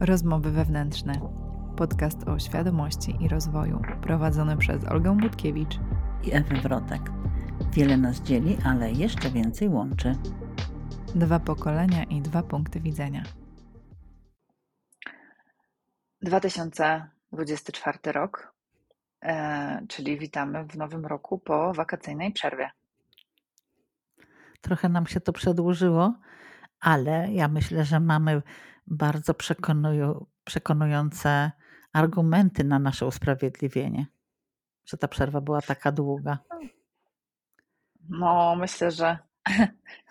[0.00, 1.12] Rozmowy wewnętrzne.
[1.76, 5.78] Podcast o świadomości i rozwoju, prowadzony przez Olgę Budkiewicz
[6.24, 7.02] i Ewę Wrotek.
[7.72, 10.16] Wiele nas dzieli, ale jeszcze więcej łączy.
[11.14, 13.22] Dwa pokolenia i dwa punkty widzenia.
[16.22, 18.54] 2024 rok,
[19.22, 22.70] e, czyli witamy w nowym roku po wakacyjnej przerwie.
[24.60, 26.14] Trochę nam się to przedłużyło,
[26.80, 28.42] ale ja myślę, że mamy
[28.90, 31.50] bardzo przekonują, przekonujące
[31.92, 34.06] argumenty na nasze usprawiedliwienie,
[34.86, 36.38] że ta przerwa była taka długa.
[38.08, 39.18] No, myślę, że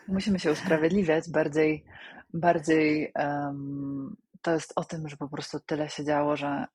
[0.08, 1.86] musimy się usprawiedliwiać bardziej.
[2.34, 6.66] Bardziej um, to jest o tym, że po prostu tyle się działo, że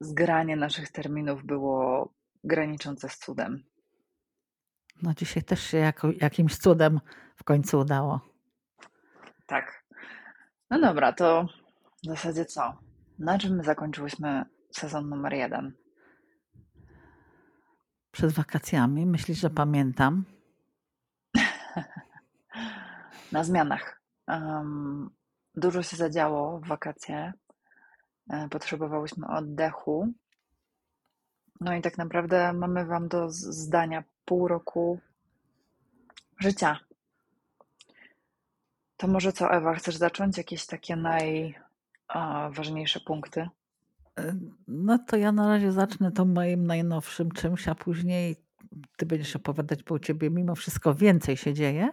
[0.00, 2.12] zgranie naszych terminów było
[2.44, 3.64] graniczące z cudem.
[5.02, 7.00] No dzisiaj też się jako, jakimś cudem
[7.36, 8.20] w końcu udało.
[9.46, 9.83] Tak.
[10.74, 11.46] No dobra, to
[12.02, 12.76] w zasadzie co?
[13.18, 15.72] Na czym my zakończyłyśmy sezon numer jeden?
[18.10, 19.06] Przed wakacjami.
[19.06, 20.24] Myślisz, że pamiętam?
[23.32, 24.00] Na zmianach.
[24.28, 25.10] Um,
[25.54, 27.32] dużo się zadziało w wakacje.
[28.30, 30.12] E, potrzebowałyśmy oddechu.
[31.60, 35.00] No i tak naprawdę mamy Wam do zdania pół roku
[36.38, 36.80] życia.
[38.96, 40.38] To może co, Ewa, chcesz zacząć?
[40.38, 43.48] Jakieś takie najważniejsze punkty?
[44.18, 44.34] E,
[44.68, 48.36] no to ja na razie zacznę to moim najnowszym czymś, a później
[48.96, 51.90] ty będziesz opowiadać, bo u ciebie mimo wszystko więcej się dzieje.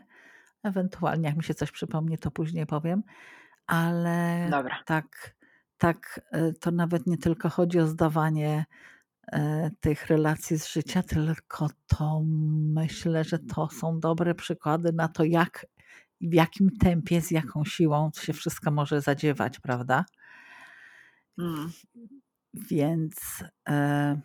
[0.64, 3.04] Ewentualnie, jak mi się coś przypomni, to później powiem.
[3.68, 4.80] Ale Dobra.
[4.86, 5.36] tak,
[5.78, 8.66] tak, e, to nawet nie tylko chodzi o zdawanie
[9.32, 12.22] e, tych relacji z życia, tylko to
[12.74, 15.66] myślę, że to są dobre przykłady na to, jak
[16.22, 20.06] w jakim tempie, z jaką siłą się wszystko może zadziewać, prawda?
[21.38, 21.72] Mm.
[22.54, 24.22] Więc e,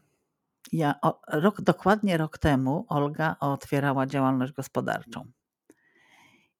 [0.72, 5.32] ja o, rok, dokładnie rok temu Olga otwierała działalność gospodarczą.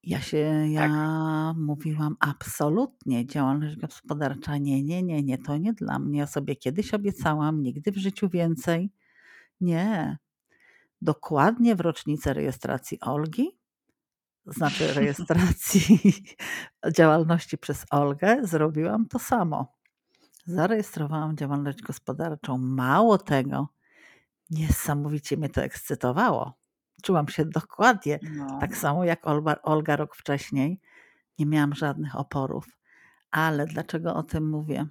[0.03, 1.57] Ja się, ja tak.
[1.57, 6.19] mówiłam absolutnie, działalność gospodarcza, nie, nie, nie, nie, to nie dla mnie.
[6.19, 8.91] Ja sobie kiedyś obiecałam, nigdy w życiu więcej.
[9.61, 10.19] Nie.
[11.03, 13.59] Dokładnie w rocznicę rejestracji Olgi
[14.47, 16.13] znaczy rejestracji
[16.97, 19.77] działalności przez Olgę, zrobiłam to samo.
[20.47, 22.59] Zarejestrowałam działalność gospodarczą.
[22.59, 23.69] Mało tego,
[24.51, 26.59] niesamowicie mnie to ekscytowało.
[27.03, 28.59] Czułam się dokładnie no.
[28.61, 30.81] tak samo jak Olga, Olga rok wcześniej.
[31.39, 32.67] Nie miałam żadnych oporów.
[33.31, 34.87] Ale dlaczego o tym mówię?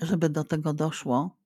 [0.00, 1.36] Żeby do tego doszło,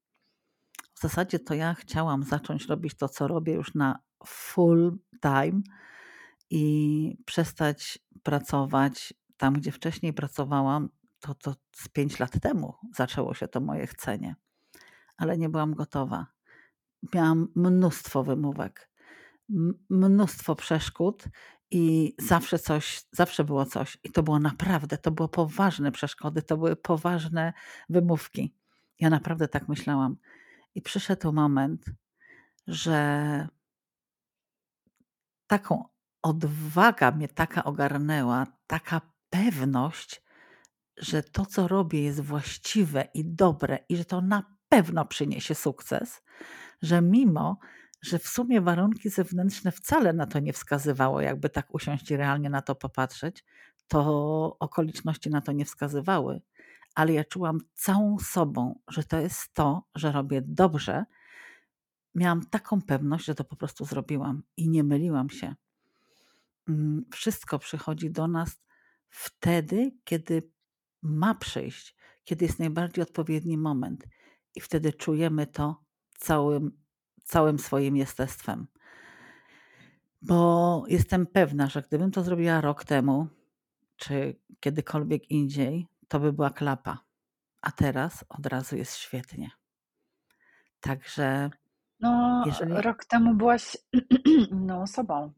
[0.94, 5.62] w zasadzie to ja chciałam zacząć robić to, co robię już na full time
[6.50, 10.88] i przestać pracować tam, gdzie wcześniej pracowałam,
[11.20, 14.36] to, to z pięć lat temu zaczęło się to moje chcenie,
[15.16, 16.26] ale nie byłam gotowa.
[17.14, 18.90] Miałam mnóstwo wymówek,
[19.90, 21.24] mnóstwo przeszkód
[21.70, 23.98] i zawsze coś, zawsze było coś.
[24.04, 27.52] I to było naprawdę, to były poważne przeszkody, to były poważne
[27.88, 28.54] wymówki.
[29.00, 30.16] Ja naprawdę tak myślałam.
[30.74, 31.84] I przyszedł moment,
[32.66, 33.48] że
[35.46, 35.84] taką
[36.24, 40.22] odwaga mnie taka ogarnęła, taka pewność,
[40.96, 46.22] że to, co robię, jest właściwe i dobre i że to na pewno przyniesie sukces,
[46.82, 47.58] że mimo,
[48.02, 52.50] że w sumie warunki zewnętrzne wcale na to nie wskazywało, jakby tak usiąść i realnie
[52.50, 53.44] na to popatrzeć,
[53.88, 56.40] to okoliczności na to nie wskazywały,
[56.94, 61.04] ale ja czułam całą sobą, że to jest to, że robię dobrze.
[62.14, 65.54] Miałam taką pewność, że to po prostu zrobiłam i nie myliłam się.
[66.68, 68.62] Mm, wszystko przychodzi do nas
[69.08, 70.50] wtedy, kiedy
[71.02, 74.04] ma przyjść, kiedy jest najbardziej odpowiedni moment
[74.54, 75.82] i wtedy czujemy to
[76.18, 76.78] całym,
[77.24, 78.66] całym swoim jestestwem.
[80.22, 83.28] Bo jestem pewna, że gdybym to zrobiła rok temu,
[83.96, 86.98] czy kiedykolwiek indziej, to by była klapa.
[87.62, 89.50] A teraz od razu jest świetnie.
[90.80, 91.50] Także.
[92.00, 92.72] No, jeżeli...
[92.72, 93.76] rok temu byłaś
[94.24, 95.32] inną osobą.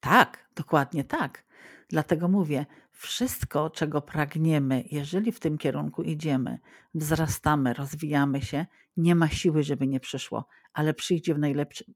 [0.00, 1.44] Tak, dokładnie tak.
[1.88, 6.58] Dlatego mówię, wszystko, czego pragniemy, jeżeli w tym kierunku idziemy,
[6.94, 8.66] wzrastamy, rozwijamy się,
[8.96, 11.38] nie ma siły, żeby nie przyszło, ale przyjdzie w,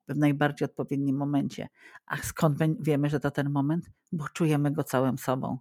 [0.09, 1.69] w najbardziej odpowiednim momencie.
[2.07, 3.91] A skąd wiemy, że to ten moment?
[4.13, 5.59] Bo czujemy go całym sobą.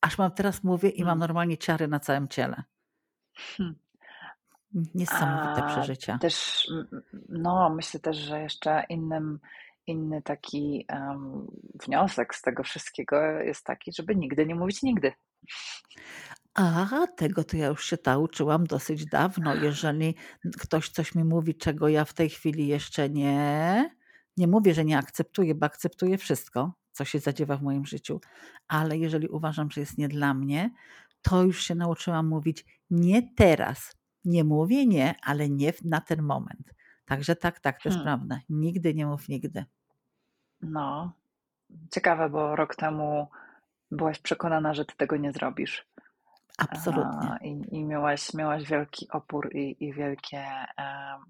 [0.00, 1.18] Aż mam teraz mówię i mam hmm.
[1.18, 2.62] normalnie ciary na całym ciele.
[3.34, 3.74] Hmm.
[4.94, 6.18] Niesamowite A, przeżycia.
[6.18, 6.68] Też,
[7.28, 9.38] no, myślę też, że jeszcze innym
[9.86, 10.86] inny taki
[11.86, 15.12] wniosek z tego wszystkiego jest taki, żeby nigdy nie mówić nigdy.
[16.54, 19.54] A, tego to ja już się nauczyłam dosyć dawno.
[19.54, 20.14] Jeżeli
[20.58, 23.90] ktoś coś mi mówi, czego ja w tej chwili jeszcze nie
[24.36, 28.20] nie mówię, że nie akceptuję, bo akceptuję wszystko, co się zadziewa w moim życiu,
[28.68, 30.70] ale jeżeli uważam, że jest nie dla mnie,
[31.22, 33.96] to już się nauczyłam mówić nie teraz.
[34.24, 36.74] Nie mówię nie, ale nie na ten moment.
[37.04, 38.18] Także tak, tak, to jest Hmm.
[38.18, 38.40] prawda.
[38.48, 39.64] Nigdy nie mów nigdy.
[40.62, 41.12] No,
[41.90, 43.28] ciekawe, bo rok temu
[43.90, 45.86] byłaś przekonana, że ty tego nie zrobisz.
[46.58, 47.30] Absolutnie.
[47.30, 50.44] A, I, i miałaś, miałaś wielki opór i, i wielkie
[50.76, 51.20] em,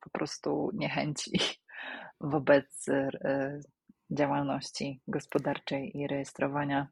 [0.00, 1.40] po prostu niechęci
[2.20, 3.60] wobec e,
[4.10, 6.88] działalności gospodarczej i rejestrowania.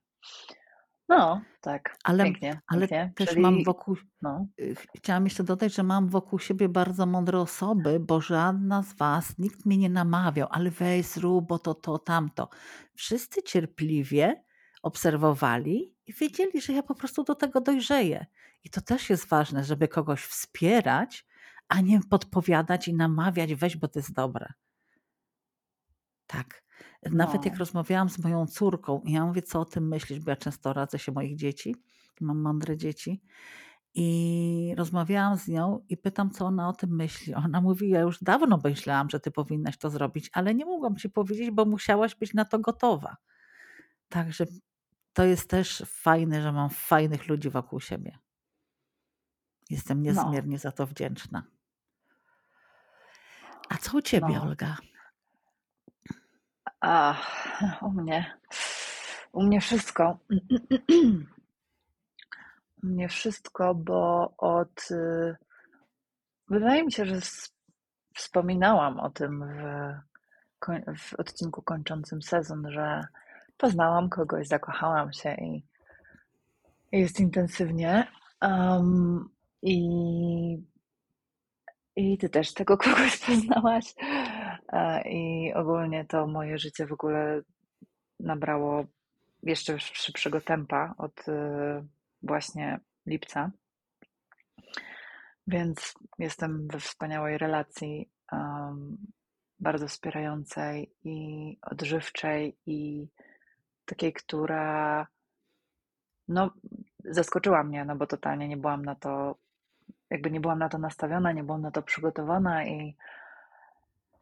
[1.09, 3.13] No, tak, Ale, pięknie, ale pięknie.
[3.17, 7.07] też Czyli, mam wokół, no, y, ch- chciałam jeszcze dodać, że mam wokół siebie bardzo
[7.07, 11.75] mądre osoby, bo żadna z Was, nikt mnie nie namawiał, ale weź zrób, bo to,
[11.75, 12.49] to, tamto.
[12.95, 14.45] Wszyscy cierpliwie
[14.83, 18.27] obserwowali i wiedzieli, że ja po prostu do tego dojrzeję.
[18.65, 21.27] I to też jest ważne, żeby kogoś wspierać,
[21.69, 24.53] a nie podpowiadać i namawiać, weź, bo to jest dobre.
[26.27, 26.66] Tak.
[27.03, 30.31] Nawet jak no, rozmawiałam z moją córką i ja mówię, co o tym myślisz, bo
[30.31, 31.77] ja często radzę się moich dzieci,
[32.21, 33.23] mam mądre dzieci.
[33.99, 37.35] I rozmawiałam z nią i pytam, co ona o tym myśli.
[37.35, 41.11] Ona mówi, ja już dawno myślałam, że ty powinnaś to zrobić, ale nie mogłam ci
[41.11, 43.17] powiedzieć, bo musiałaś być na to gotowa.
[44.09, 44.45] Także
[45.13, 48.19] to jest też fajne, że mam fajnych ludzi wokół siebie.
[49.71, 51.43] Jestem no, niezmiernie za to wdzięczna.
[53.69, 54.43] A co u ciebie, no.
[54.43, 54.77] Olga?
[56.87, 57.15] A,
[57.83, 58.39] u mnie,
[59.33, 60.19] u mnie wszystko.
[62.83, 64.91] U mnie wszystko, bo od.
[64.91, 65.37] y,
[66.49, 67.21] Wydaje mi się, że
[68.15, 73.07] wspominałam o tym w, w odcinku kończącym sezon, że
[73.57, 75.63] poznałam kogoś, zakochałam się i
[76.93, 78.07] jest intensywnie.
[78.43, 79.29] Um,
[79.63, 79.79] i,
[81.97, 83.95] I ty też tego kogoś poznałaś.
[84.73, 87.43] E, I ogólnie to moje życie w ogóle
[88.21, 88.85] nabrało
[89.43, 91.33] jeszcze szybszego tempa od y,
[92.23, 93.51] właśnie lipca.
[95.47, 98.97] Więc jestem we wspaniałej relacji, em,
[99.61, 103.09] bardzo wspierającej i odżywczej i
[103.85, 105.07] takiej, która
[106.29, 106.51] no,
[107.05, 109.37] zaskoczyła mnie, no bo totalnie nie byłam na to,
[110.11, 112.97] jakby nie byłam na to nastawiona, nie byłam na to przygotowana i,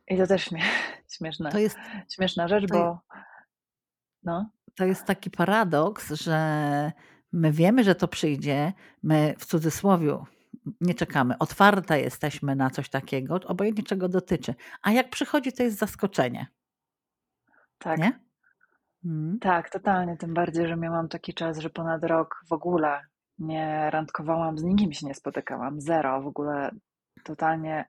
[0.09, 0.63] i to też śmie,
[1.17, 1.77] śmieszne, To jest,
[2.15, 3.01] śmieszna rzecz, to, bo
[4.23, 6.93] no, to jest taki paradoks, że
[7.33, 8.73] my wiemy, że to przyjdzie,
[9.03, 10.19] my w cudzysłowie
[10.81, 14.55] nie czekamy, otwarte jesteśmy na coś takiego, obojętnie czego dotyczy.
[14.83, 16.47] A jak przychodzi, to jest zaskoczenie,
[17.79, 18.21] tak, nie?
[19.05, 19.39] Mm.
[19.39, 23.01] tak, totalnie, tym bardziej, że miałam taki czas, że ponad rok w ogóle
[23.39, 26.71] nie randkowałam, z nikim się nie spotykałam, zero, w ogóle
[27.25, 27.85] totalnie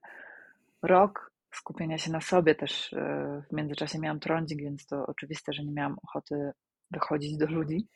[0.82, 2.98] rok skupienia się na sobie też y,
[3.50, 6.52] w międzyczasie miałam trądzik, więc to oczywiste, że nie miałam ochoty
[6.92, 7.88] wychodzić do ludzi.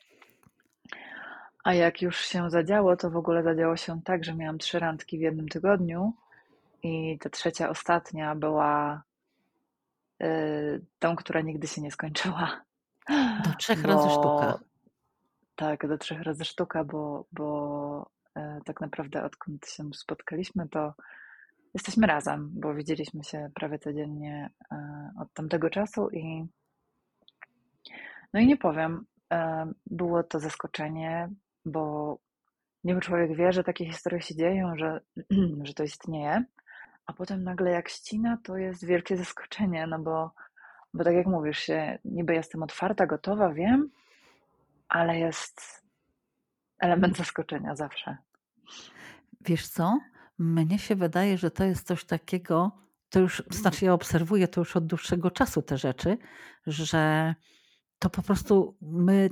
[1.64, 5.18] A jak już się zadziało, to w ogóle zadziało się tak, że miałam trzy randki
[5.18, 6.12] w jednym tygodniu
[6.82, 9.02] i ta trzecia, ostatnia była
[10.22, 12.60] y, tą, która nigdy się nie skończyła.
[13.44, 14.58] Do trzech razy sztuka.
[14.58, 14.70] Bo
[15.60, 20.94] tak, do trzech razy sztuka, bo, bo e, tak naprawdę odkąd się spotkaliśmy, to
[21.74, 26.46] jesteśmy razem, bo widzieliśmy się prawie codziennie e, od tamtego czasu i
[28.32, 31.28] no i nie powiem, e, było to zaskoczenie,
[31.64, 32.16] bo
[32.84, 35.00] niby człowiek wie, że takie historie się dzieją, że,
[35.66, 36.44] że to istnieje,
[37.06, 40.30] a potem nagle jak ścina, to jest wielkie zaskoczenie, no bo,
[40.94, 41.70] bo tak jak mówisz
[42.04, 43.90] niby jestem otwarta, gotowa, wiem,
[44.88, 45.82] ale jest
[46.78, 48.16] element zaskoczenia zawsze.
[49.40, 49.98] Wiesz co?
[50.40, 52.72] Mnie się wydaje, że to jest coś takiego,
[53.10, 56.18] to już, znaczy ja obserwuję to już od dłuższego czasu te rzeczy,
[56.66, 57.34] że
[57.98, 59.30] to po prostu my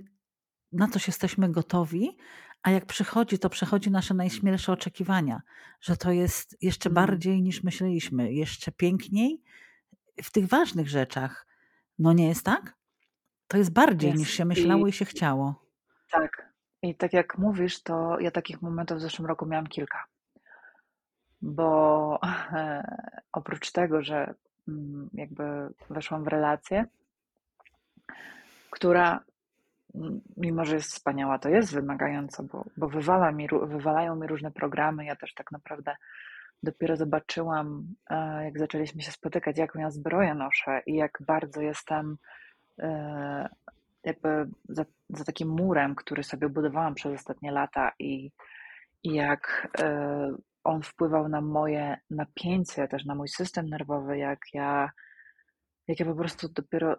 [0.73, 2.19] na coś jesteśmy gotowi,
[2.63, 5.43] a jak przychodzi, to przechodzi nasze najśmielsze oczekiwania,
[5.81, 9.43] że to jest jeszcze Mm, bardziej niż myśleliśmy, jeszcze piękniej
[10.23, 11.47] w tych ważnych rzeczach.
[11.99, 12.77] No nie jest tak?
[13.47, 14.33] To jest bardziej niż jest.
[14.33, 15.65] się I myślało i się chciało.
[16.11, 20.05] tak, i tak jak mówisz, to ja takich momentów w zeszłym roku miałam kilka,
[21.43, 22.21] bo
[23.33, 24.35] oprócz tego, że
[24.69, 25.45] mm, jakby
[25.91, 26.85] weszłam w relację,
[28.71, 29.21] która
[29.95, 34.51] mm, mimo, że jest wspaniała, to jest wymagająca, bo, bo wywala mi, wywalają mi różne
[34.51, 35.05] programy.
[35.05, 35.97] Ja też tak naprawdę
[36.63, 42.19] dopiero zobaczyłam, e, jak zaczęliśmy się spotykać, jaką ja zbroję noszę i jak bardzo jestem
[42.79, 43.49] e,
[44.05, 48.31] jakby za, za takim murem, który sobie budowałam przez ostatnie lata i,
[49.03, 49.85] i jak y,
[50.69, 54.91] on wpływał na moje napięcie, też na mój system nerwowy, jak ja,
[55.89, 56.97] jak ja po prostu dopiero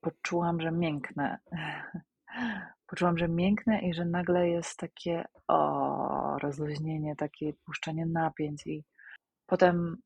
[0.00, 1.38] poczułam, że mięknę.
[2.86, 8.84] Poczułam, że mięknę i że nagle jest takie o, rozluźnienie, takie puszczenie napięć i
[9.46, 9.96] potem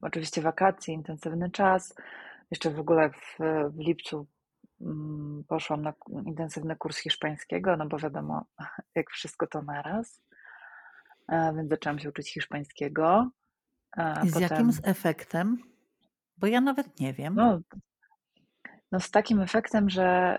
[0.00, 1.94] oczywiście wakacje, intensywny czas.
[2.50, 3.38] Jeszcze w ogóle w,
[3.70, 4.26] w lipcu
[4.80, 5.92] mm, poszłam na
[6.26, 8.44] intensywny kurs hiszpańskiego, no bo wiadomo,
[8.94, 10.20] jak wszystko to naraz.
[11.28, 13.30] E, więc zaczęłam się uczyć hiszpańskiego.
[14.24, 14.48] I z potem...
[14.50, 15.58] jakim z efektem?
[16.36, 17.34] Bo ja nawet nie wiem.
[17.34, 17.60] No,
[18.92, 20.38] no z takim efektem, że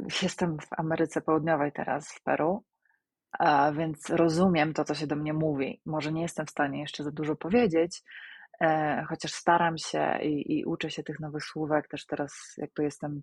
[0.00, 2.64] y, jestem w Ameryce Południowej teraz, w Peru,
[3.72, 5.80] więc rozumiem to, co się do mnie mówi.
[5.86, 8.02] Może nie jestem w stanie jeszcze za dużo powiedzieć,
[8.60, 11.88] e, chociaż staram się i, i uczę się tych nowych słówek.
[11.88, 13.22] Też teraz jakby jestem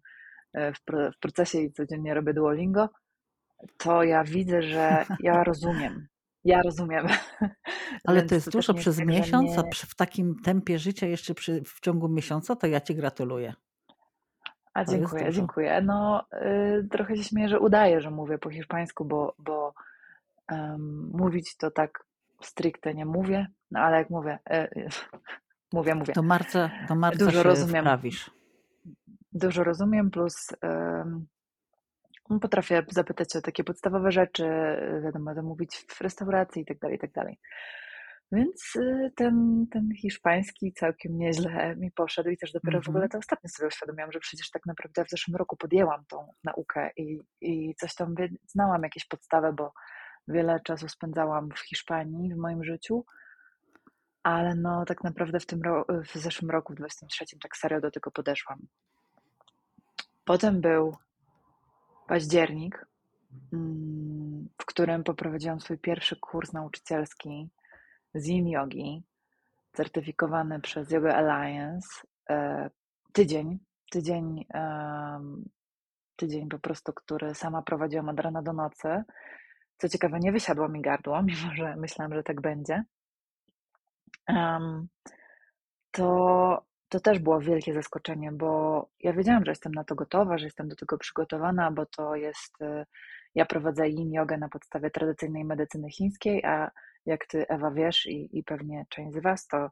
[0.53, 0.79] e, w,
[1.15, 2.89] w procesie i codziennie robię Duolingo,
[3.77, 6.07] to ja widzę, że ja rozumiem.
[6.43, 7.07] Ja rozumiem.
[8.07, 9.59] Ale to jest dużo przez tak, miesiąc, nie...
[9.59, 13.53] a w takim tempie życia jeszcze przy, w ciągu miesiąca, to ja Ci gratuluję.
[14.73, 15.81] A dziękuję, dziękuję.
[15.81, 19.73] No, y, trochę się śmieję, że udaję, że mówię po hiszpańsku, bo, bo
[20.51, 22.03] um, mówić to tak
[22.41, 24.89] stricte nie mówię, no ale jak mówię, y, y,
[25.73, 26.13] mówię, mówię.
[26.13, 27.85] Do marca, do marca Dużo rozumiem.
[27.85, 28.31] Wprawisz.
[29.33, 30.53] Dużo rozumiem, plus
[32.41, 34.43] potrafię zapytać o takie podstawowe rzeczy,
[35.03, 37.39] wiadomo, zamówić w restauracji i tak dalej, i tak dalej.
[38.31, 43.03] Więc y, ten, ten hiszpański całkiem nieźle mi poszedł i też dopiero mm w ogóle
[43.03, 43.11] mhm.
[43.11, 47.19] to ostatnio sobie uświadomiłam, że przecież tak naprawdę w zeszłym roku podjęłam tą naukę i,
[47.41, 48.15] i coś tam
[48.47, 49.73] znałam, jakieś podstawy, bo
[50.27, 53.05] wiele czasu spędzałam w Hiszpanii w moim życiu,
[54.23, 55.61] ale no tak naprawdę w tym
[56.13, 58.59] w zeszłym roku, w 23 tak serio do tego podeszłam.
[60.25, 60.97] Potem był
[62.07, 62.85] październik,
[63.53, 67.49] mm, w którym poprowadziłam swój pierwszy kurs nauczycielski
[68.13, 69.03] z Yin Yogi,
[69.73, 71.87] certyfikowany przez Yoga Alliance.
[72.29, 72.69] E,
[73.13, 73.59] tydzień,
[73.91, 74.45] tydzień,
[76.15, 79.03] tydzień po prostu, który sama prowadziłam od rana do nocy.
[79.77, 82.83] Co ciekawe, nie wysiadło mi gardło, mimo że myślałam, że tak będzie.
[85.91, 90.45] To, to też było wielkie zaskoczenie, bo ja wiedziałam, że jestem na to gotowa, że
[90.45, 92.61] jestem do tego przygotowana, bo to jest.
[92.61, 92.85] E,
[93.35, 96.71] ja prowadzę yin jogę na podstawie tradycyjnej medycyny chińskiej, a
[97.05, 99.69] jak ty, Ewa, wiesz i, i pewnie część z Was, to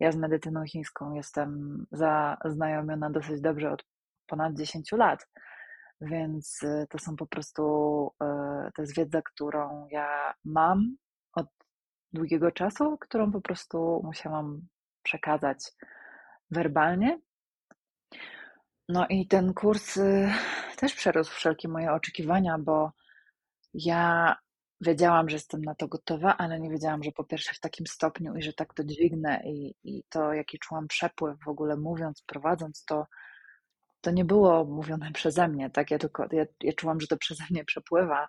[0.00, 3.84] ja z medycyną chińską jestem zaznajomiona dosyć dobrze od
[4.26, 5.28] ponad 10 lat,
[6.00, 7.62] więc y, to są po prostu,
[8.68, 10.96] y, to jest wiedza, którą ja mam
[11.32, 11.46] od
[12.12, 14.60] długiego czasu, którą po prostu musiałam
[15.02, 15.58] przekazać
[16.50, 17.20] werbalnie.
[18.88, 20.32] No i ten kurs y,
[20.76, 22.92] też przerósł wszelkie moje oczekiwania, bo
[23.74, 24.36] ja
[24.80, 28.36] wiedziałam, że jestem na to gotowa, ale nie wiedziałam, że po pierwsze w takim stopniu
[28.36, 32.84] i że tak to dźwignę i, i to, jaki czułam przepływ w ogóle mówiąc, prowadząc
[32.84, 33.06] to,
[34.00, 35.90] to nie było mówione przeze mnie, tak?
[35.90, 38.28] Ja tylko, ja, ja czułam, że to przeze mnie przepływa.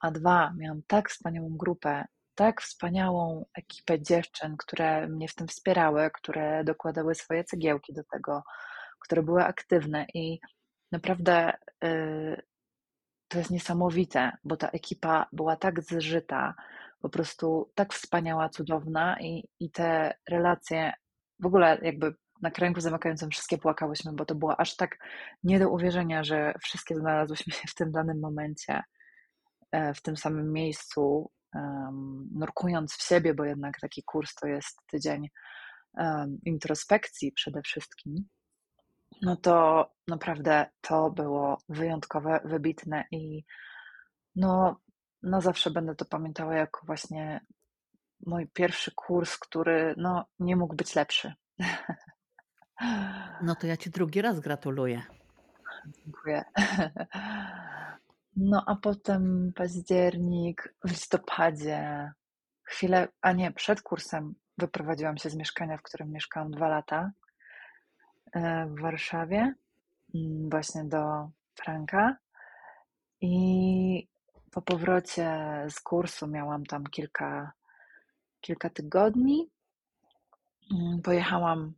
[0.00, 2.04] A dwa, miałam tak wspaniałą grupę,
[2.40, 8.42] tak wspaniałą ekipę dziewczyn, które mnie w tym wspierały, które dokładały swoje cegiełki do tego,
[9.00, 10.40] które były aktywne i
[10.92, 12.42] naprawdę yy,
[13.28, 16.54] to jest niesamowite, bo ta ekipa była tak zżyta,
[17.00, 20.92] po prostu tak wspaniała, cudowna i, i te relacje,
[21.38, 24.98] w ogóle jakby na kręgu zamykającym wszystkie płakałyśmy, bo to było aż tak
[25.42, 28.82] nie do uwierzenia, że wszystkie znalazłyśmy się w tym danym momencie,
[29.72, 31.30] e, w tym samym miejscu,
[32.32, 35.28] nurkując w siebie, bo jednak taki kurs to jest tydzień
[36.44, 38.24] introspekcji przede wszystkim
[39.22, 43.44] no to naprawdę to było wyjątkowe, wybitne i
[44.36, 44.80] no,
[45.22, 47.40] no zawsze będę to pamiętała jako właśnie
[48.26, 51.34] mój pierwszy kurs, który no, nie mógł być lepszy.
[53.42, 55.02] No to ja Ci drugi raz gratuluję.
[55.96, 56.44] Dziękuję.
[58.42, 62.12] No a potem październik, w listopadzie,
[62.62, 67.10] chwilę, a nie, przed kursem wyprowadziłam się z mieszkania, w którym mieszkałam dwa lata
[68.32, 69.54] E, w Warszawie,
[70.14, 72.16] mm, właśnie do Franka.
[73.20, 74.08] I
[74.50, 75.30] po powrocie
[75.70, 77.52] z kursu miałam tam kilka,
[78.40, 79.50] kilka tygodni.
[80.72, 81.72] Mm, pojechałam,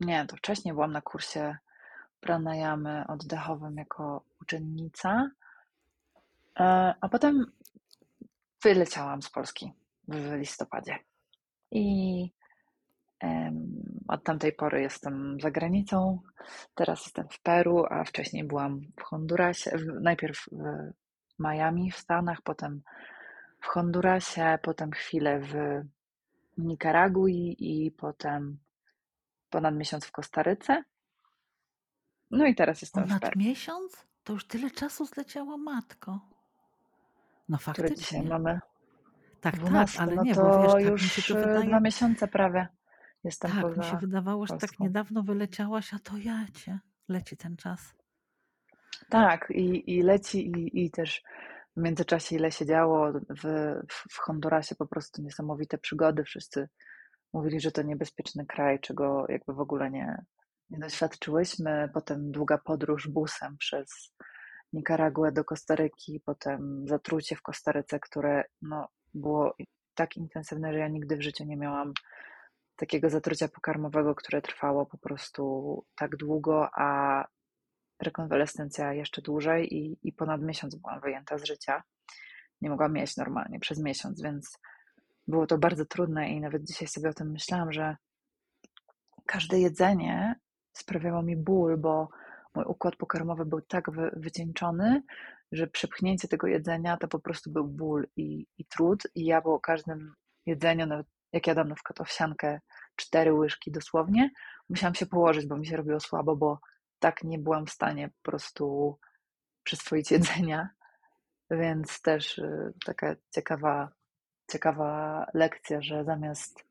[0.00, 1.56] nie, to wcześniej byłam na kursie
[2.20, 5.30] pranayamy oddechowym jako uczennica,
[7.00, 7.52] a potem
[8.62, 9.72] wyleciałam z Polski
[10.08, 10.98] w listopadzie.
[11.70, 12.30] I
[14.08, 16.20] Od tamtej pory jestem za granicą.
[16.74, 19.70] Teraz jestem w Peru, a wcześniej byłam w Hondurasie.
[20.00, 20.92] Najpierw w
[21.38, 22.82] Miami w Stanach, potem
[23.60, 25.54] w Hondurasie, potem chwilę w
[26.58, 28.58] Nikaragui i potem
[29.50, 30.84] ponad miesiąc w Kostaryce.
[32.30, 33.38] No i teraz jestem Ponad w Peru.
[33.40, 34.06] miesiąc?
[34.24, 36.20] To już tyle czasu zleciała matko.
[37.48, 38.60] No Który dzisiaj mamy?
[39.40, 41.46] Tak, 12, tak, ale no nie, to bo wiesz, tak mi już się to e,
[41.46, 41.68] wydaje.
[41.68, 42.68] dwa miesiące prawie
[43.26, 46.78] jestem Tak, mi się poza wydawało, że tak niedawno wyleciałaś, a to ja cię.
[47.08, 47.94] Leci ten czas.
[49.08, 51.22] Tak, i, i leci, i, i też
[51.76, 53.42] w międzyczasie ile się działo w,
[53.90, 56.24] w, w Hondurasie, po prostu niesamowite przygody.
[56.24, 56.68] Wszyscy
[57.32, 60.24] mówili, że to niebezpieczny kraj, czego jakby w ogóle nie,
[60.70, 61.90] nie doświadczyłyśmy.
[61.94, 64.12] Potem długa podróż busem przez
[64.72, 69.54] Nikaraguę do Kostaryki, potem zatrucie w Kostaryce, które no, było
[69.94, 71.92] tak intensywne, że ja nigdy w życiu nie miałam
[72.76, 77.24] takiego zatrucia pokarmowego, które trwało po prostu tak długo, a
[78.02, 81.82] rekonwalescencja jeszcze dłużej i, i ponad miesiąc byłam wyjęta z życia.
[82.60, 84.58] Nie mogłam jeść normalnie przez miesiąc, więc
[85.28, 87.96] było to bardzo trudne i nawet dzisiaj sobie o tym myślałam, że
[89.26, 90.34] każde jedzenie
[90.72, 92.08] sprawiało mi ból, bo
[92.56, 95.02] mój układ pokarmowy był tak wy, wycieńczony,
[95.52, 99.02] że przepchnięcie tego jedzenia to po prostu był ból i, i trud.
[99.14, 100.14] I ja po każdym
[100.46, 102.60] jedzeniu, nawet jak jadam na przykład owsiankę,
[102.96, 104.30] cztery łyżki dosłownie,
[104.68, 106.60] musiałam się położyć, bo mi się robiło słabo, bo
[106.98, 108.98] tak nie byłam w stanie po prostu
[109.62, 110.68] przyswoić jedzenia.
[111.50, 113.88] Więc też y, taka ciekawa,
[114.52, 116.64] ciekawa lekcja, że zamiast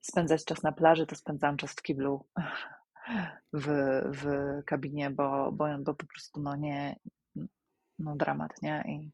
[0.00, 2.24] spędzać czas na plaży, to spędzałam czas w kiblu
[3.52, 3.66] w,
[4.12, 4.24] w
[4.64, 6.96] kabinie, bo, bo, bo po prostu no nie,
[7.98, 8.84] no dramat, nie?
[8.86, 9.10] I,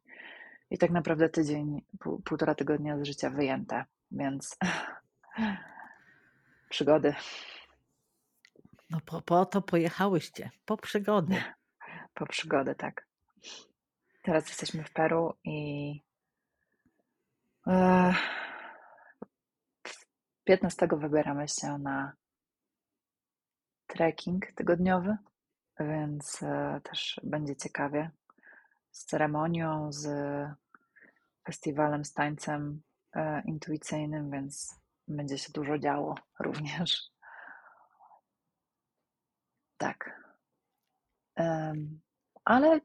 [0.75, 4.59] i tak naprawdę tydzień, pół, półtora tygodnia z życia wyjęte, więc
[6.71, 7.15] przygody.
[8.91, 11.43] No po, po to pojechałyście, po przygody.
[12.15, 13.07] Po przygody, tak.
[14.23, 16.01] Teraz jesteśmy w Peru i
[17.67, 18.15] e,
[20.45, 22.13] 15 wybieramy się na
[23.93, 25.17] trekking tygodniowy,
[25.81, 28.11] więc e, też będzie ciekawie.
[28.91, 30.09] Z ceremonią, z
[31.47, 32.83] festiwalem, z tańcem
[33.15, 36.15] e, intuicyjnym, więc będzie się dużo działo
[36.47, 37.13] również.
[39.77, 40.23] Tak.
[42.45, 42.81] Ale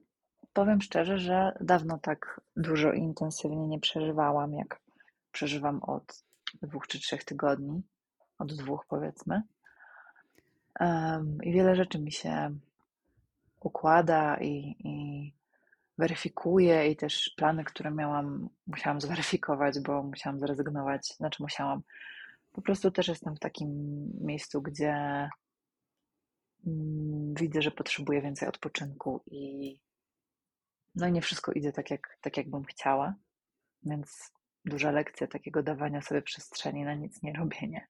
[0.54, 4.82] powiem szczerze, że dawno tak dużo intensywnie nie przeżywałam, jak
[5.32, 6.24] przeżywam od
[6.62, 7.84] dwóch czy trzech tygodni.
[8.40, 9.42] Od dwóch, powiedzmy.
[11.44, 12.56] I wiele rzeczy mi się
[13.60, 15.34] układa i, i
[15.98, 21.08] weryfikuje, i też plany, które miałam, musiałam zweryfikować, bo musiałam zrezygnować.
[21.08, 21.82] Znaczy, musiałam.
[22.52, 23.70] Po prostu też jestem w takim
[24.22, 24.94] miejscu, gdzie
[26.68, 29.78] mm, widzę, że potrzebuję więcej odpoczynku i
[30.96, 33.16] no i nie wszystko idzie tak, jak, tak jakbym chciała,
[33.84, 34.32] więc
[34.66, 37.88] duża lekcja takiego dawania sobie przestrzeni na nic nie robienie.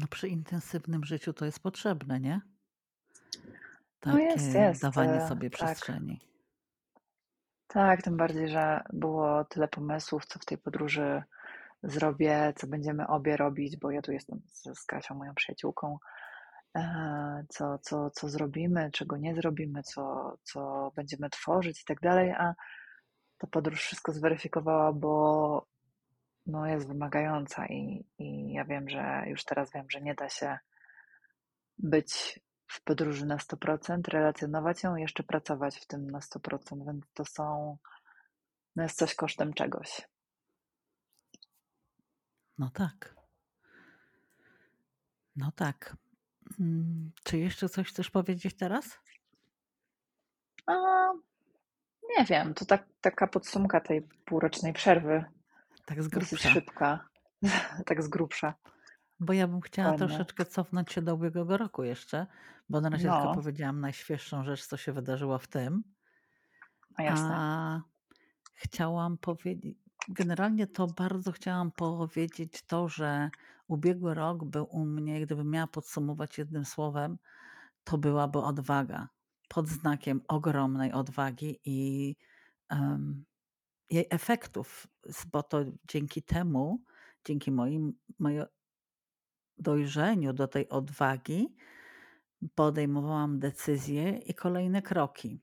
[0.00, 2.40] No przy intensywnym życiu to jest potrzebne, nie?
[4.06, 4.82] No Takie jest, jest.
[4.82, 6.20] dawanie e, sobie Tak, przestrzeni.
[7.66, 11.22] tak, tym bardziej, że było tyle pomysłów, co w tej podróży
[11.82, 15.98] zrobię, co będziemy obie robić, bo ja tu jestem z, z Kasią, moją przyjaciółką,
[16.76, 22.30] e, co, co, co zrobimy, czego nie zrobimy, co, co będziemy tworzyć i tak dalej,
[22.30, 22.54] a
[23.38, 25.66] ta podróż wszystko zweryfikowała, bo
[26.46, 30.58] no, jest wymagająca i, i ja wiem, że już teraz wiem, że nie da się
[31.78, 37.04] być w podróży na 100%, relacjonować ją i jeszcze pracować w tym na 100%, więc
[37.14, 37.76] to są,
[38.76, 40.08] no jest coś kosztem czegoś.
[42.58, 43.14] No tak.
[45.36, 45.96] No tak.
[46.60, 48.98] Mm, Czy jeszcze coś chcesz powiedzieć teraz?
[50.66, 50.72] A,
[52.18, 55.24] nie wiem, to tak, taka podsumka tej półrocznej przerwy,
[55.84, 56.50] Tak z dosyć grubsza.
[56.50, 57.08] szybka,
[57.86, 58.54] tak z grubsza.
[59.20, 59.98] Bo ja bym chciała Ładnie.
[59.98, 62.26] troszeczkę cofnąć się do ubiegłego roku jeszcze,
[62.68, 65.84] bo na razie tylko No, powiedziałam najświeższą rzecz, co się wydarzyło w tym.
[66.94, 67.34] a jasne.
[67.36, 67.82] A
[68.54, 69.76] chciałam powiedzieć,
[70.08, 73.30] generalnie to bardzo chciałam powiedzieć to, że
[73.68, 77.18] ubiegły rok był u mnie, gdybym miała podsumować jednym słowem,
[77.84, 79.08] to byłaby odwaga.
[79.48, 82.16] Pod znakiem ogromnej odwagi i
[82.68, 83.24] em,
[83.92, 84.86] jej efektów,
[85.32, 86.84] bo to dzięki temu,
[87.24, 88.44] dzięki moim, mojej
[89.58, 91.56] dojrzeniu do tej odwagi,
[92.54, 95.42] podejmowałam decyzje i kolejne kroki.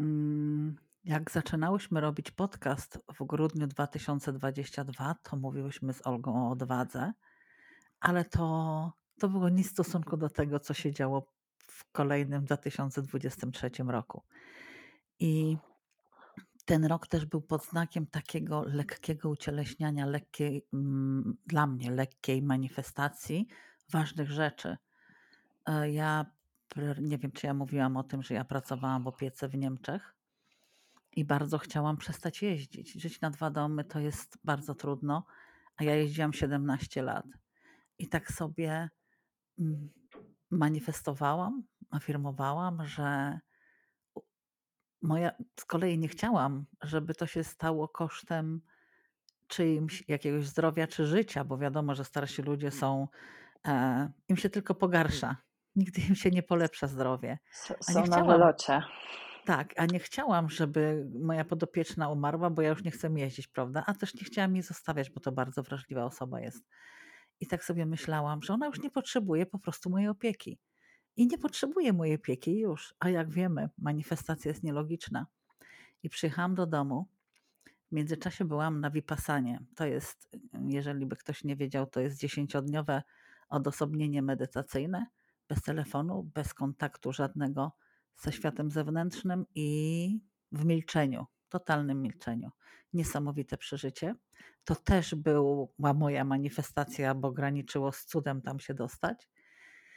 [0.00, 7.12] Mm, Jak zaczynałyśmy robić podcast w grudniu 2022, to mówiłyśmy z Olgą o odwadze,
[8.00, 11.32] ale to, to było nic w stosunku do tego, co się działo
[11.66, 14.22] w kolejnym 2023 roku.
[15.18, 15.56] I
[16.64, 23.48] ten rok też był pod znakiem takiego lekkiego ucieleśniania, lekkiej, mm, dla mnie lekkiej manifestacji
[23.90, 24.76] ważnych rzeczy.
[25.66, 26.26] E, ja
[27.00, 30.14] nie wiem, czy ja mówiłam o tym, że ja pracowałam w opiece w Niemczech
[31.16, 32.92] i bardzo chciałam przestać jeździć.
[32.92, 35.26] Żyć na dwa domy to jest bardzo trudno,
[35.76, 37.26] a ja jeździłam 17 lat.
[37.98, 38.90] I tak sobie
[39.58, 39.90] mm,
[40.50, 43.38] manifestowałam, afirmowałam, że
[45.02, 48.60] moja, z kolei nie chciałam, żeby to się stało kosztem
[49.48, 53.08] czyimś jakiegoś zdrowia czy życia, bo wiadomo, że starsi ludzie są,
[53.66, 55.36] e, im się tylko pogarsza.
[55.76, 57.38] Nigdy im się nie polepsza zdrowie.
[57.88, 58.82] A są na wylocie.
[59.44, 63.84] Tak, a nie chciałam, żeby moja podopieczna umarła, bo ja już nie chcę jeździć, prawda?
[63.86, 66.64] A też nie chciałam jej zostawiać, bo to bardzo wrażliwa osoba jest.
[67.40, 70.58] I tak sobie myślałam, że ona już nie potrzebuje po prostu mojej opieki.
[71.16, 72.94] I nie potrzebuje mojej opieki już.
[73.00, 75.26] A jak wiemy, manifestacja jest nielogiczna.
[76.02, 77.06] I przyjechałam do domu.
[77.92, 79.60] W międzyczasie byłam na Vipassanie.
[79.76, 80.30] To jest,
[80.68, 83.02] jeżeli by ktoś nie wiedział, to jest dziesięciodniowe
[83.48, 85.06] odosobnienie medytacyjne,
[85.48, 87.72] bez telefonu, bez kontaktu żadnego
[88.16, 90.20] ze światem zewnętrznym i
[90.52, 92.50] w milczeniu, totalnym milczeniu.
[92.92, 94.14] Niesamowite przeżycie.
[94.64, 99.28] To też była moja manifestacja, bo graniczyło z cudem tam się dostać.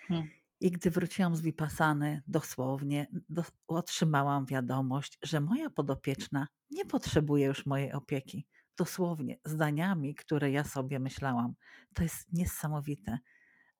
[0.07, 0.27] Hmm.
[0.59, 7.65] I gdy wróciłam z Vipassany, dosłownie do, otrzymałam wiadomość, że moja podopieczna nie potrzebuje już
[7.65, 8.47] mojej opieki.
[8.77, 11.53] Dosłownie, zdaniami, które ja sobie myślałam.
[11.93, 13.19] To jest niesamowite.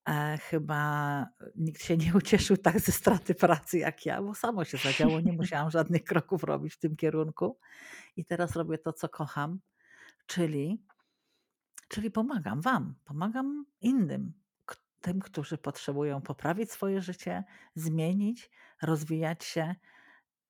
[0.10, 4.78] E, chyba nikt się nie ucieszył tak ze straty pracy jak ja, bo samo się
[4.78, 7.60] zadziało, nie musiałam żadnych kroków robić w tym kierunku.
[8.16, 9.60] I teraz robię to, co kocham,
[10.26, 10.84] czyli,
[11.88, 14.34] czyli pomagam Wam, pomagam innym,
[15.06, 17.44] tym, którzy potrzebują poprawić swoje życie,
[17.76, 18.50] zmienić,
[18.82, 19.76] rozwijać się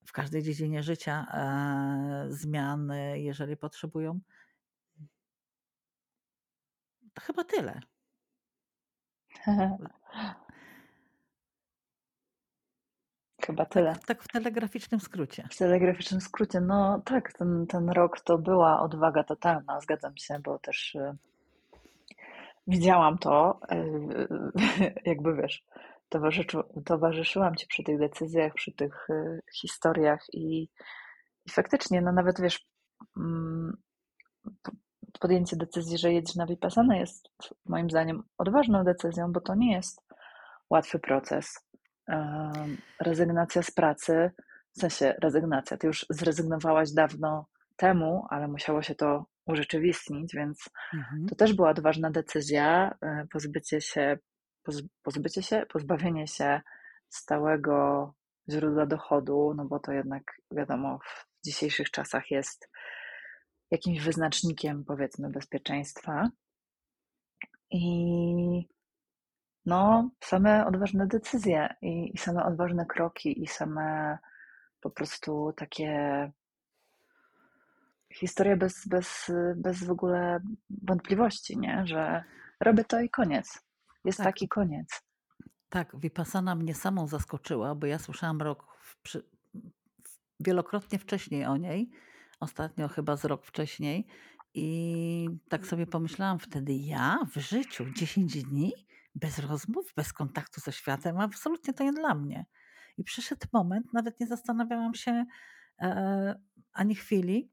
[0.06, 4.20] w każdej dziedzinie życia, e, zmiany, jeżeli potrzebują.
[7.14, 7.80] To chyba tyle.
[13.46, 13.94] Chyba tyle.
[13.94, 15.48] Tak, tak, w telegraficznym skrócie.
[15.52, 20.60] W telegraficznym skrócie, no tak, ten, ten rok to była odwaga totalna, zgadzam się, bo
[20.60, 21.18] też y,
[22.68, 24.28] widziałam to, y,
[25.12, 25.64] jakby wiesz,
[26.10, 30.70] towarzyszył, towarzyszyłam ci przy tych decyzjach, przy tych y, historiach i,
[31.46, 32.68] i faktycznie, no nawet wiesz,
[33.18, 33.78] mm,
[35.20, 37.30] podjęcie decyzji, że jedziesz na Vipassana jest
[37.66, 40.02] moim zdaniem odważną decyzją, bo to nie jest
[40.70, 41.68] łatwy proces.
[43.00, 44.32] Rezygnacja z pracy,
[44.78, 51.26] w sensie rezygnacja, ty już zrezygnowałaś dawno temu, ale musiało się to urzeczywistnić, więc mhm.
[51.30, 54.18] to też była odważna decyzja, e, pozbycie się,
[55.04, 56.62] pozbycie się, pozbawienie się
[57.10, 58.14] stałego
[58.50, 62.70] źródła dochodu, no bo to jednak wiadomo w dzisiejszych czasach jest
[63.72, 66.30] jakimś wyznacznikiem, powiedzmy, bezpieczeństwa.
[67.72, 68.68] I
[69.66, 74.18] no, same odważne decyzje i, i same odważne kroki i same
[74.82, 76.32] po prostu takie
[78.20, 81.84] historie bez, bez, bez w ogóle wątpliwości, nie?
[81.86, 82.24] że
[82.60, 83.60] robię to i koniec.
[84.06, 84.28] Jest tak.
[84.28, 85.02] taki koniec.
[85.70, 88.66] Tak, Vipassana mnie samą zaskoczyła, bo ja słyszałam rok
[89.04, 89.30] przy,
[90.40, 91.92] wielokrotnie wcześniej o niej
[92.40, 94.08] ostatnio chyba z rok wcześniej.
[94.54, 98.74] I tak sobie pomyślałam wtedy, ja w życiu 10 dni
[99.16, 102.46] bez rozmów, bez kontaktu ze światem, absolutnie to nie dla mnie.
[102.98, 105.26] I przyszedł moment, nawet nie zastanawiałam się
[105.82, 106.36] e,
[106.74, 107.52] ani chwili.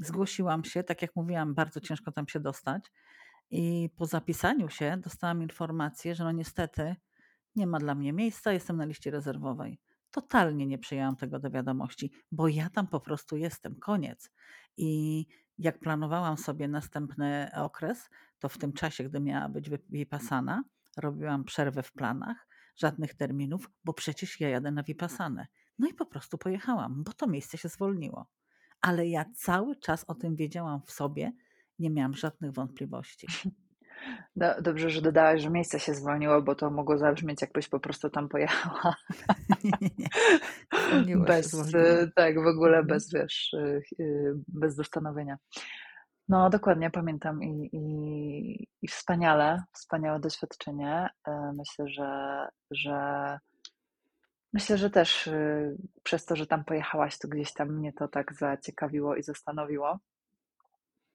[0.00, 2.92] Zgłosiłam się, tak jak mówiłam, bardzo ciężko tam się dostać.
[3.50, 6.96] I po zapisaniu się dostałam informację, że no niestety
[7.56, 9.80] nie ma dla mnie miejsca, jestem na liście rezerwowej.
[10.10, 14.30] Totalnie nie przyjęłam tego do wiadomości, bo ja tam po prostu jestem, koniec.
[14.76, 15.26] I
[15.58, 20.64] jak planowałam sobie następny okres, to w tym czasie, gdy miała być wypasana,
[20.96, 25.46] robiłam przerwę w planach, żadnych terminów, bo przecież ja jadę na Vipassanę.
[25.78, 28.26] No i po prostu pojechałam, bo to miejsce się zwolniło.
[28.80, 31.32] Ale ja cały czas o tym wiedziałam w sobie,
[31.78, 33.26] nie miałam żadnych wątpliwości.
[34.62, 38.28] Dobrze, że dodałaś, że miejsce się zwolniło, bo to mogło zabrzmieć, jakbyś po prostu tam
[38.28, 38.96] pojechała.
[41.06, 41.56] Nie, bez,
[42.14, 42.86] tak, w ogóle mhm.
[42.86, 45.38] bez, wiesz, y, y, bez zastanowienia.
[46.28, 51.08] No, dokładnie, pamiętam i, i, i wspaniale, wspaniałe doświadczenie.
[51.26, 53.38] E, myślę, że, że
[54.52, 58.34] Myślę, że też y, przez to, że tam pojechałaś, to gdzieś tam mnie to tak
[58.34, 59.98] zaciekawiło i zastanowiło.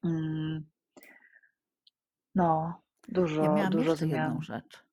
[0.03, 0.65] Mm,
[2.35, 4.41] no, Ja dużo, miałam dużo jeszcze jedną zmian.
[4.41, 4.85] rzecz.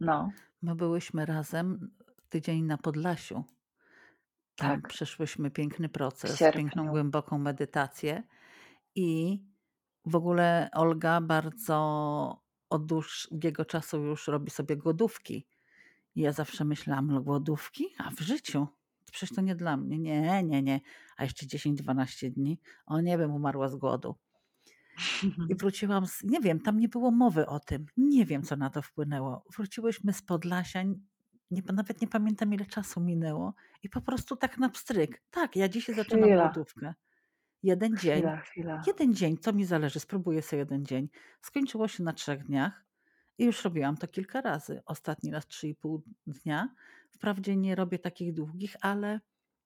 [0.00, 1.90] No, My byłyśmy razem
[2.28, 3.44] tydzień na Podlasiu.
[4.56, 6.90] Tam tak, przeszłyśmy piękny w proces, piękną, sierpniu.
[6.90, 8.22] głęboką medytację
[8.94, 9.40] i
[10.06, 15.46] w ogóle Olga bardzo od długiego czasu już robi sobie głodówki.
[16.16, 17.86] Ja zawsze myślałam, no głodówki?
[17.98, 18.68] A w życiu?
[19.12, 19.98] Przecież to nie dla mnie.
[19.98, 20.80] Nie, nie, nie.
[21.16, 22.58] A jeszcze 10-12 dni.
[22.86, 24.14] O nie wiem, umarła z głodu.
[25.48, 27.86] I wróciłam z, nie wiem, tam nie było mowy o tym.
[27.96, 29.44] Nie wiem, co na to wpłynęło.
[29.56, 30.82] Wróciłyśmy z Podlasia,
[31.50, 33.54] nie, nawet nie pamiętam, ile czasu minęło.
[33.82, 35.22] I po prostu tak na pstryk.
[35.30, 36.94] Tak, ja dzisiaj zaczynam Chwila, głodówkę.
[37.62, 38.16] Jeden dzień.
[38.18, 38.82] chwila, chwila.
[38.86, 41.08] Jeden dzień, co mi zależy, spróbuję sobie jeden dzień.
[41.42, 42.84] Skończyło się na trzech dniach
[43.42, 44.82] i już robiłam to kilka razy.
[44.86, 46.74] Ostatni raz 3,5 dnia.
[47.10, 49.20] Wprawdzie nie robię takich długich, ale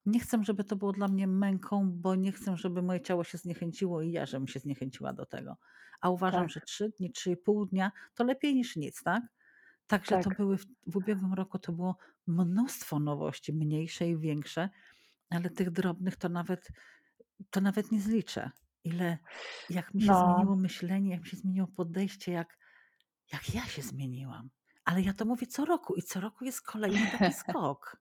[0.06, 3.38] nie chcę, żeby to było dla mnie męką, bo nie chcę, żeby moje ciało się
[3.38, 5.56] zniechęciło i ja, żebym się zniechęciła do tego.
[6.00, 9.22] A uważam, Tak, że 3 dni, 3,5 dnia to lepiej niż nic, tak?
[9.86, 10.36] Także to tak.
[10.38, 14.68] były, w, w ubiegłym roku to było mnóstwo nowości, mniejsze i większe,
[15.30, 16.68] ale tych drobnych to nawet,
[17.50, 18.50] to nawet nie zliczę.
[18.84, 19.18] Ile,
[19.70, 22.58] jak mi się No, zmieniło myślenie, jak mi się zmieniło podejście, jak,
[23.32, 24.50] jak ja się zmieniłam.
[24.84, 27.96] Ale ja to mówię co roku i co roku jest kolejny taki skok.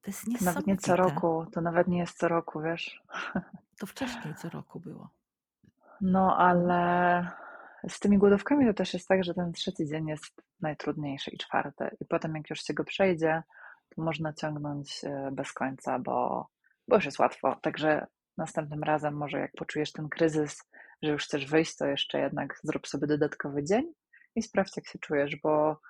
[0.00, 1.14] To jest to nawet nie co niesamowite.
[1.14, 3.02] roku, to nawet nie jest co roku, wiesz.
[3.78, 5.10] To wcześniej co roku było.
[6.00, 7.26] No, ale
[7.88, 11.96] z tymi głodówkami to też jest tak, że ten trzeci dzień jest najtrudniejszy i czwarty.
[12.00, 13.42] I potem jak już się go przejdzie,
[13.88, 16.48] to można ciągnąć e, bez końca, bo,
[16.88, 17.56] bo już jest łatwo.
[17.62, 20.62] Także następnym razem może jak poczujesz ten kryzys,
[21.02, 23.92] że już chcesz wyjść, to jeszcze jednak zrób sobie dodatkowy dzień
[24.36, 25.80] i sprawdź jak się czujesz, bo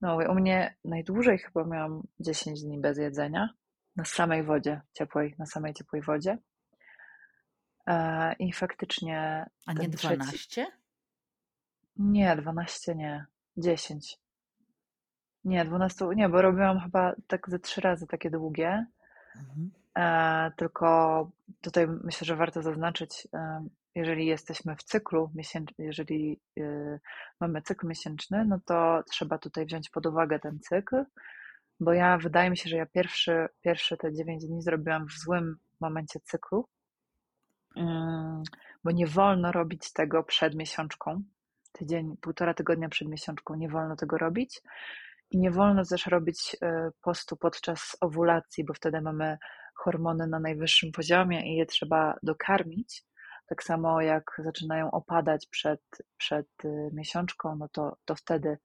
[0.00, 3.48] no, u mnie najdłużej chyba miałam 10 dni bez jedzenia
[3.96, 6.38] na samej wodzie ciepłej, na samej ciepłej wodzie.
[7.86, 10.66] E, I faktycznie A nie ten trzeci, 12?
[11.96, 14.18] nie, 12 nie, 10.
[15.44, 18.86] Nie, 12, nie, bo robiłam chyba tak ze trzy razy takie długie.
[19.36, 19.70] Mhm.
[19.98, 21.30] E, tylko
[21.60, 23.28] tutaj myślę, że warto zaznaczyć,
[23.94, 26.98] jeżeli jesteśmy w cyklu miesięcznym, jeżeli e,
[27.40, 31.04] mamy cykl miesięczny, no to trzeba tutaj wziąć pod uwagę ten cykl,
[31.80, 35.56] bo ja wydaje mi się, że ja pierwszy, pierwsze te 9 dni zrobiłam w złym
[35.80, 36.68] momencie cyklu,
[37.76, 38.42] Mm,
[38.84, 41.22] bo nie wolno robić tego przed miesiączką.
[41.72, 44.60] Tydzień, półtora tygodnia przed miesiączką nie wolno tego robić.
[45.30, 49.38] I nie wolno też robić e, postu podczas owulacji, bo wtedy mamy
[49.74, 53.04] hormony na najwyższym poziomie i je trzeba dokarmić.
[53.50, 55.80] Tak samo jak zaczynają opadać przed,
[56.16, 58.58] przed e, miesiączką, no to, to wtedy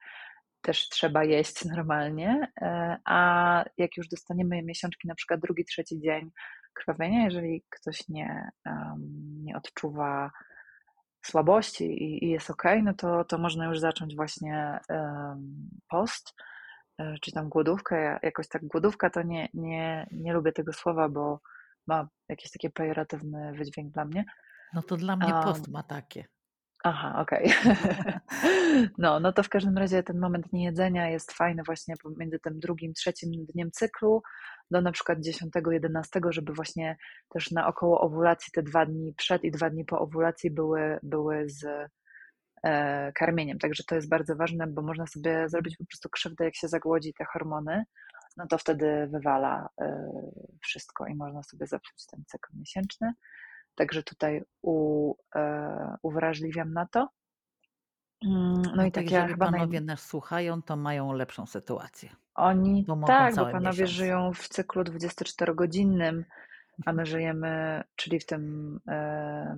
[0.62, 2.52] też trzeba jeść normalnie.
[2.62, 6.32] E, a jak już dostaniemy miesiączki, na przykład drugi, trzeci dzień
[6.74, 8.52] krwawienia, jeżeli ktoś nie,
[9.43, 10.32] nie odczuwa
[11.26, 16.34] słabości i, i jest ok, no to, to można już zacząć właśnie um, post,
[17.00, 18.02] e, czy tam głodówkę.
[18.02, 21.39] Ja jakoś tak głodówka to nie, nie, nie lubię tego słowa, bo
[21.88, 24.26] ma jakiś taki pejoratywny wydźwięk dla mnie.
[24.73, 26.25] No to dla mnie Um, post ma takie.
[26.84, 27.54] Aha, okej.
[28.97, 32.93] No, no to w każdym razie ten moment niejedzenia jest fajny właśnie pomiędzy tym drugim,
[32.93, 34.21] trzecim dniem cyklu
[34.71, 36.97] do na przykład 10, 11, żeby właśnie
[37.30, 41.49] też na około owulacji te dwa dni przed i dwa dni po owulacji były, były
[41.49, 41.65] z
[42.63, 43.60] e, karmieniem.
[43.60, 47.13] Także to jest bardzo ważne, bo można sobie zrobić po prostu krzywdę, jak się zagłodzi
[47.13, 47.84] te hormony,
[48.38, 50.10] no to wtedy wywala e,
[50.62, 53.13] wszystko i można sobie zepsuć ten cykl miesięczny.
[53.75, 57.09] Także tutaj u, e, uwrażliwiam na to.
[58.25, 59.59] Mm, No No i tak ja jeżeli chyba naj...
[59.59, 63.89] panowie nas słuchają, to mają lepszą sytuację, Oni bo tak, bo panowie miesiąc.
[63.89, 66.23] żyją w cyklu 24-godzinnym,
[66.85, 69.57] a my żyjemy, czyli w tym, e,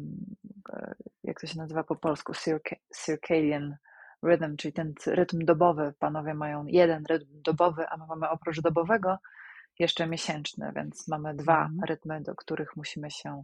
[1.24, 2.76] jak to się nazywa po polsku, circa-
[3.06, 3.76] circadian
[4.24, 5.94] rhythm, czyli ten rytm dobowy.
[6.00, 9.18] Panowie mają jeden rytm dobowy, a my mamy oprócz dobowego
[9.80, 11.80] jeszcze miesięczny, więc mamy dwa Mhm.
[11.84, 13.44] rytmy, do których musimy się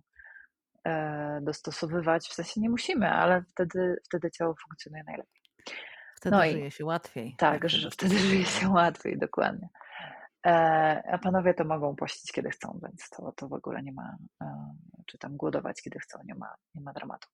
[1.42, 2.28] dostosowywać.
[2.28, 5.42] W sensie nie musimy, ale wtedy, wtedy ciało funkcjonuje najlepiej.
[6.16, 7.36] Wtedy No i żyje się łatwiej.
[7.38, 9.70] tak, że wtedy żyje się łatwiej, dokładnie.
[10.46, 14.18] E, A panowie to mogą pościć kiedy chcą, więc to, to w ogóle nie ma,
[14.42, 14.74] e,
[15.06, 17.28] czy tam głodować kiedy chcą, nie ma, nie ma dramatu.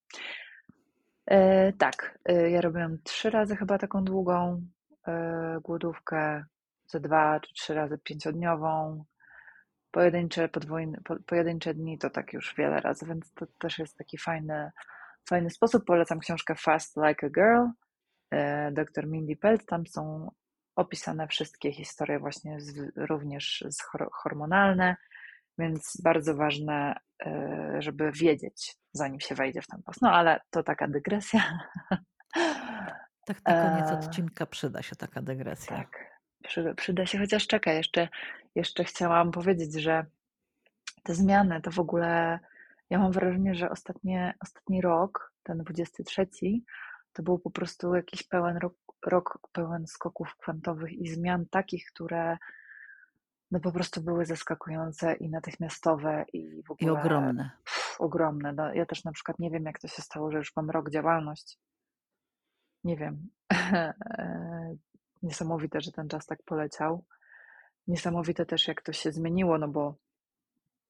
[1.25, 4.61] E, Tak, e, ja robiłam trzy razy chyba taką długą
[5.07, 6.43] e, głodówkę,
[6.87, 9.03] ze dwa czy trzy razy pięciodniową.
[9.91, 14.17] Pojedyncze, podwójne, po, pojedyncze dni to tak już wiele razy, więc to też jest taki
[14.17, 14.71] fajny,
[15.29, 15.85] fajny sposób.
[15.85, 17.65] Polecam książkę Fast Like a Girl,
[18.31, 19.65] e, dr Mindy Pelt.
[19.65, 20.31] Tam są
[20.75, 23.77] opisane wszystkie historie, właśnie z, również z
[24.23, 24.95] hormonalne,
[25.57, 30.01] więc bardzo ważne, e, żeby wiedzieć, zanim się wejdzie w ten post.
[30.01, 31.41] No ale to taka dygresja.
[33.25, 35.77] Tak na koniec odcinka przyda się taka dygresja.
[35.77, 36.19] Tak,
[36.75, 38.07] przyda się, chociaż czekaj, jeszcze,
[38.59, 40.05] jeszcze chciałam powiedzieć, że
[41.03, 42.39] te zmiany to w ogóle,
[42.89, 46.27] ja mam wrażenie, że ostatnie, ostatni rok, ten 23,
[47.13, 48.73] to był po prostu jakiś pełen rok,
[49.05, 52.37] rok pełen skoków kwantowych i zmian takich, które
[53.51, 56.91] no po prostu były zaskakujące i natychmiastowe i w ogóle...
[56.91, 57.51] I ogromne.
[57.65, 58.53] Pff, ogromne.
[58.53, 60.89] No, ja też na przykład nie wiem, jak to się stało, że już mam rok
[60.89, 61.57] działalności.
[62.83, 63.29] Nie wiem.
[65.23, 67.05] Niesamowite, że ten czas tak poleciał.
[67.89, 69.95] Niesamowite też, jak to się zmieniło, no bo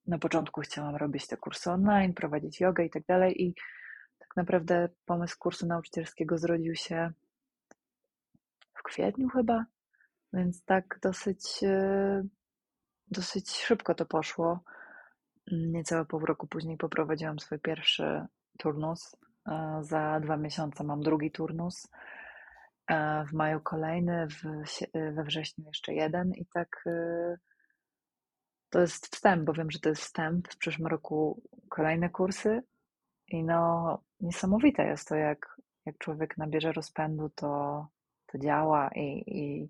[0.07, 3.55] na początku chciałam robić te kursy online, prowadzić jogę i tak dalej i
[4.17, 7.11] tak naprawdę pomysł kursu nauczycielskiego zrodził się
[8.73, 9.65] w kwietniu chyba,
[10.33, 12.23] więc tak dosyć, e,
[13.07, 14.59] dosyć szybko to poszło.
[15.51, 18.25] Niecałe pół roku później poprowadziłam swój pierwszy
[18.57, 19.15] turnus.
[19.47, 21.87] E, za dwa miesiące mam drugi turnus.
[22.89, 24.43] E, w maju kolejny, w,
[25.15, 26.83] we wrześniu jeszcze jeden i tak
[28.69, 30.47] to jest wstęp, bo wiem, że to jest wstęp.
[30.47, 32.63] W przyszłym roku kolejne kursy
[33.27, 37.87] i no niesamowite jest to, jak, jak człowiek nabierze rozpędu, to,
[38.25, 39.69] to działa i, i,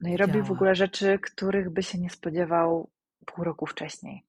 [0.00, 0.44] no i robi działa.
[0.44, 2.90] w ogóle rzeczy, których by się nie spodziewał
[3.26, 4.24] pół roku wcześniej.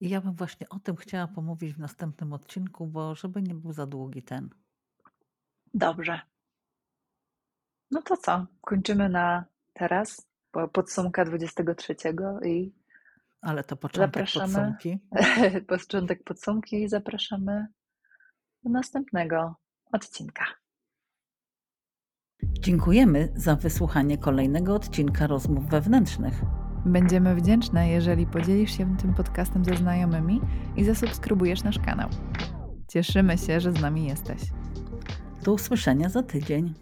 [0.00, 3.72] I ja bym właśnie o tym chciała pomówić w następnym odcinku, bo żeby nie był
[3.72, 4.50] za długi ten.
[5.74, 6.20] Dobrze.
[7.90, 8.46] No to co?
[8.60, 10.28] Kończymy na teraz
[10.72, 11.96] podsumka 23
[12.44, 12.72] i
[13.44, 14.98] ale to początek zapraszamy, podsumki.
[15.68, 17.66] początek podsumki i zapraszamy
[18.64, 19.54] do następnego
[19.92, 20.44] odcinka.
[22.42, 26.40] Dziękujemy za wysłuchanie kolejnego odcinka rozmów wewnętrznych.
[26.86, 30.40] Będziemy wdzięczne, jeżeli podzielisz się tym podcastem ze znajomymi
[30.76, 32.08] i zasubskrybujesz nasz kanał.
[32.88, 34.40] Cieszymy się, że z nami jesteś.
[35.42, 36.74] Do usłyszenia za tydzień.